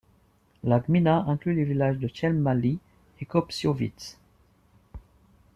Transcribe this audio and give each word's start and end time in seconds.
La 0.63 0.79
gmina 0.79 1.25
inclut 1.27 1.53
les 1.53 1.63
villages 1.63 1.99
de 1.99 2.07
Chełm 2.11 2.39
Mały 2.41 2.79
et 3.21 3.25
Kopciowice. 3.27 4.17